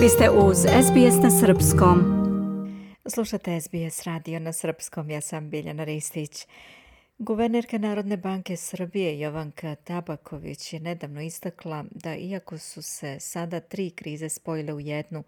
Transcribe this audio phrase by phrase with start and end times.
[0.00, 1.98] Vi ste uz SBS na Srpskom.
[3.06, 6.46] Slušate SBS radio na Srpskom, ja sam Biljana Ristić.
[7.18, 13.90] Guvernerka Narodne banke Srbije Jovanka Tabaković je nedavno istakla da iako su se sada tri
[13.90, 15.24] krize spojile u jednu,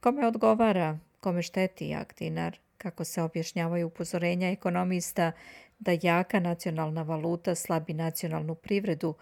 [0.00, 5.32] Kome odgovara, kome šteti jak dinar, kako se objašnjavaju upozorenja ekonomista
[5.84, 9.14] da jaka nacionalna valuta slabi nacionalnu privredu,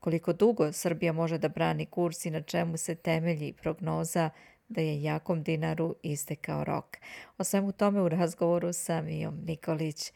[0.00, 4.30] koliko dugo Srbija može da brani kurs i na čemu se temelji prognoza
[4.68, 6.96] da je jakom dinaru istekao rok.
[7.38, 10.12] O svemu tome u razgovoru sa Mijom Nikolić.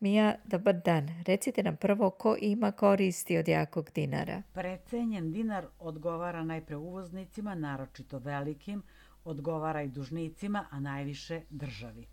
[0.00, 1.08] Mija, dobar dan.
[1.26, 4.42] Recite nam prvo ko ima koristi od jakog dinara.
[4.52, 8.82] Precenjen dinar odgovara najpre uvoznicima, naročito velikim,
[9.24, 12.06] odgovara i dužnicima, a najviše državi.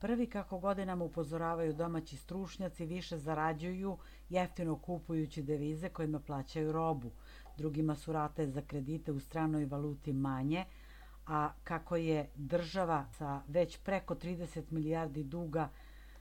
[0.00, 7.10] Prvi, kako godinama upozoravaju domaći stručnjaci, više zarađuju jeftino kupujući devize kojima plaćaju robu.
[7.56, 10.64] Drugima su rate za kredite u stranoj valuti manje,
[11.26, 15.68] a kako je država sa već preko 30 milijardi duga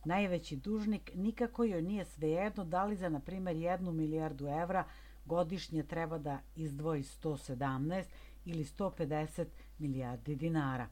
[0.05, 4.83] najveći dužnik, nikako joj nije svejedno da li za, na primjer, jednu milijardu evra
[5.25, 8.03] godišnje treba da izdvoji 117
[8.45, 9.45] ili 150
[9.79, 10.87] milijardi dinara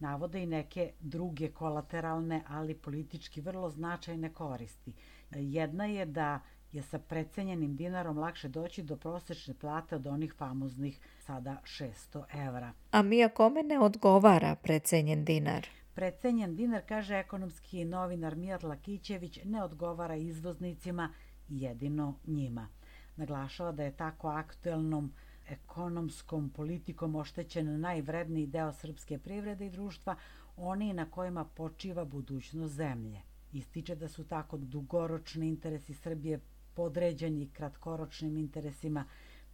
[0.00, 4.92] navode i neke druge kolateralne, ali politički vrlo značajne koristi.
[5.30, 6.40] Jedna je da
[6.72, 12.72] je sa precenjenim dinarom lakše doći do prosečne plate od onih famoznih sada 600 evra.
[12.90, 15.66] A mi kome ne odgovara precenjen dinar?
[15.94, 21.12] Precenjen dinar, kaže ekonomski novinar Mijat Lakićević, ne odgovara izvoznicima
[21.48, 22.68] jedino njima.
[23.16, 25.12] Naglašava da je tako aktuelnom
[25.50, 30.16] ekonomskom politikom oštećen najvredniji deo srpske privrede i društva,
[30.56, 33.20] oni na kojima počiva budućnost zemlje.
[33.52, 36.40] Ističe da su tako dugoročni interesi Srbije
[36.74, 39.04] podređeni kratkoročnim interesima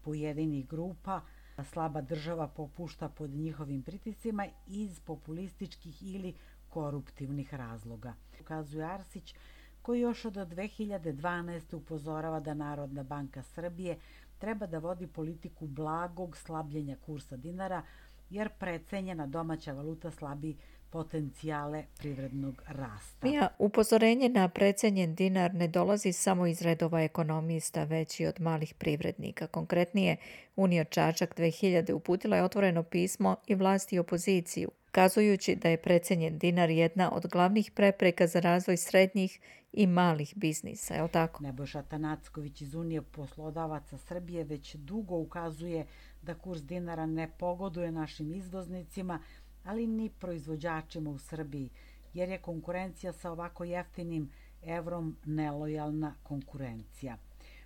[0.03, 1.21] pojedinih grupa,
[1.65, 6.35] slaba država popušta pod njihovim pritisima iz populističkih ili
[6.69, 8.15] koruptivnih razloga.
[8.41, 9.35] Ukazuje Arsić,
[9.83, 11.77] koji još od 2012.
[11.77, 13.99] upozorava da Narodna banka Srbije
[14.39, 17.83] treba da vodi politiku blagog slabljenja kursa dinara,
[18.31, 20.57] jer precenjena domaća valuta slabi
[20.91, 23.27] potencijale privrednog rasta.
[23.27, 28.75] Mija, upozorenje na precenjen dinar ne dolazi samo iz redova ekonomista, već i od malih
[28.75, 29.47] privrednika.
[29.47, 30.17] Konkretnije,
[30.57, 36.39] Unija Čačak 2000 uputila je otvoreno pismo i vlasti i opoziciju, kazujući da je precenjen
[36.39, 39.41] dinar jedna od glavnih prepreka za razvoj srednjih
[39.77, 41.43] i malih biznisa, je li tako?
[41.43, 45.87] Nebojša Tanacković iz Unije poslodavaca Srbije već dugo ukazuje
[46.23, 49.21] da kurs dinara ne pogoduje našim izvoznicima,
[49.65, 51.71] ali ni proizvođačima u Srbiji,
[52.15, 54.31] jer je konkurencija sa ovako jeftinim
[54.63, 57.17] evrom nelojalna konkurencija.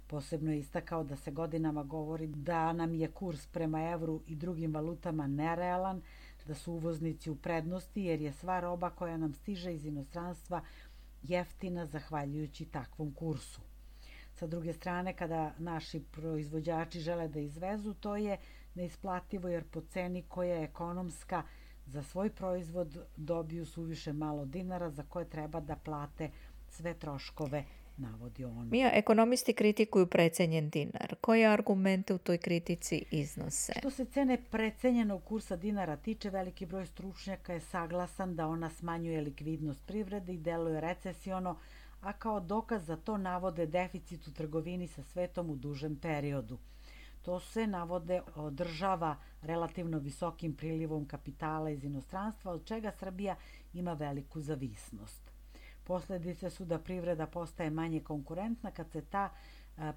[0.07, 4.75] Posebno je istakao da se godinama govori da nam je kurs prema evru i drugim
[4.75, 6.03] valutama nerealan,
[6.47, 10.63] da su uvoznici u prednosti jer je sva roba koja nam stiže iz inostranstva
[11.23, 13.61] jeftina zahvaljujući takvom kursu.
[14.35, 18.37] Sa druge strane, kada naši proizvođači žele da izvezu, to je
[18.75, 21.43] neisplativo jer po ceni koja je ekonomska
[21.87, 26.31] za svoj proizvod dobiju suviše malo dinara za koje treba da plate
[26.69, 27.65] sve troškove
[28.01, 28.69] navodi on.
[28.71, 31.15] Mija, ekonomisti kritikuju precenjen dinar.
[31.21, 33.73] Koje argumente u toj kritici iznose?
[33.79, 39.21] Što se cene precenjenog kursa dinara tiče, veliki broj stručnjaka je saglasan da ona smanjuje
[39.21, 41.57] likvidnost privrede i deluje recesiono,
[42.01, 46.59] a kao dokaz za to navode deficit u trgovini sa svetom u dužem periodu.
[47.23, 53.37] To se navode održava relativno visokim prilivom kapitala iz inostranstva, od čega Srbija
[53.73, 55.30] ima veliku zavisnost.
[55.85, 59.31] Posledice su da privreda postaje manje konkurentna kad se ta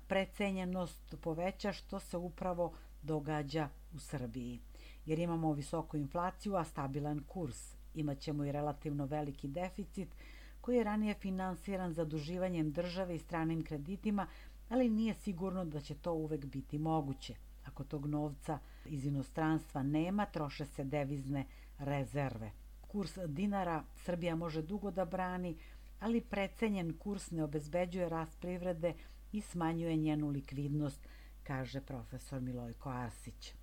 [0.08, 4.60] precenjenost poveća, što se upravo događa u Srbiji.
[5.06, 7.76] Jer imamo visoku inflaciju, a stabilan kurs.
[7.94, 10.16] Imaćemo i relativno veliki deficit
[10.62, 14.28] koji je ranije finansiran zaduživanjem države i stranim kreditima,
[14.70, 17.36] ali nije sigurno da će to uvek biti moguće.
[17.66, 21.46] Ako tog novca iz inostranstva nema, troše se devizne
[21.78, 22.52] rezerve.
[22.82, 25.58] Kurs dinara Srbija može dugo da brani,
[26.04, 28.94] ali precenjen kurs ne obezbeđuje rast privrede
[29.32, 31.08] i smanjuje njenu likvidnost,
[31.44, 33.54] kaže profesor Milojko Arsić.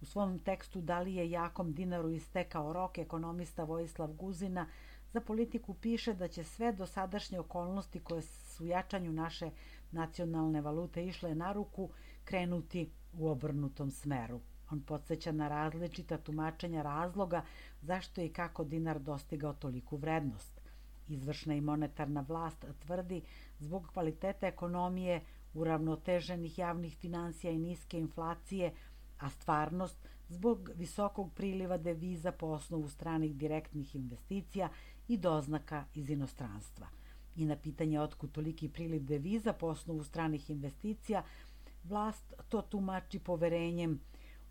[0.00, 4.66] U svom tekstu Da li je jakom dinaru istekao rok, ekonomista Vojislav Guzina
[5.12, 9.50] za politiku piše da će sve dosadašnje okolnosti koje su jačanju naše
[9.92, 11.90] nacionalne valute išle na ruku
[12.24, 14.40] krenuti u obrnutom smeru.
[14.70, 17.42] On podsjeća na različita tumačenja razloga
[17.82, 20.55] zašto i kako dinar dostigao toliku vrednost.
[21.08, 23.22] Izvršna i monetarna vlast tvrdi
[23.58, 25.20] zbog kvaliteta ekonomije,
[25.54, 28.72] uravnoteženih javnih financija i niske inflacije,
[29.18, 34.68] a stvarnost zbog visokog priliva deviza po osnovu stranih direktnih investicija
[35.08, 36.86] i doznaka iz inostranstva.
[37.36, 41.22] I na pitanje otkud toliki priliv deviza po osnovu stranih investicija,
[41.84, 44.00] vlast to tumači poverenjem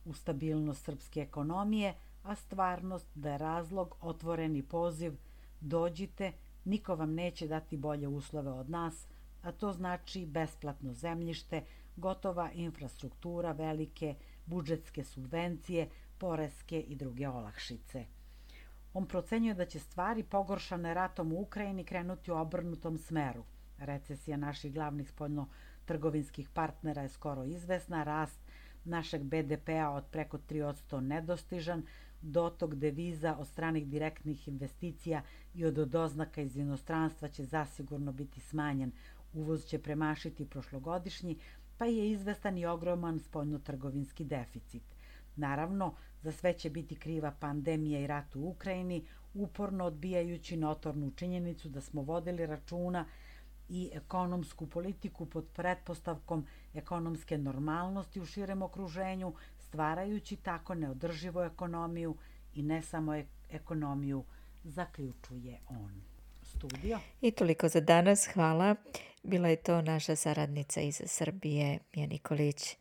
[0.06, 1.94] u stabilnost srpske ekonomije,
[2.24, 5.14] a stvarnost da je razlog otvoreni poziv
[5.62, 6.32] dođite,
[6.66, 9.08] niko vam neće dati bolje uslove od nas,
[9.42, 11.64] a to znači besplatno zemljište,
[11.96, 14.16] gotova infrastruktura, velike
[14.46, 18.06] budžetske subvencije, poreske i druge olakšice.
[18.94, 23.44] On procenjuje da će stvari pogoršane ratom u Ukrajini krenuti u obrnutom smeru.
[23.78, 28.40] Recesija naših glavnih spoljno-trgovinskih partnera je skoro izvesna, rast
[28.84, 31.84] našeg BDP-a od preko 3% nedostižan,
[32.22, 35.22] dotok deviza od stranih direktnih investicija
[35.54, 38.92] i od doznaka iz inostranstva će zasigurno biti smanjen.
[39.34, 41.38] Uvoz će premašiti prošlogodišnji,
[41.78, 44.84] pa je izvestan i ogroman spoljno-trgovinski deficit.
[45.36, 51.70] Naravno, za sve će biti kriva pandemija i rat u Ukrajini, uporno odbijajući notornu činjenicu
[51.70, 53.06] da smo vodili računa
[53.70, 59.34] i ekonomsku politiku pod pretpostavkom ekonomske normalnosti u širem okruženju,
[59.76, 62.16] stvarajući tako neodrživu ekonomiju
[62.54, 64.24] i ne samo ekonomiju,
[64.64, 66.02] zaključuje on.
[66.44, 67.00] Studio.
[67.22, 68.76] I toliko za danas, hvala.
[69.24, 72.78] Bila je to naša saradnica iz Srbije, Mija Nikolić.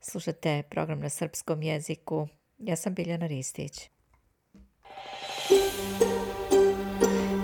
[0.00, 2.28] Slušate program na srpskom jeziku.
[2.58, 3.90] Ja sam Biljana Ristić.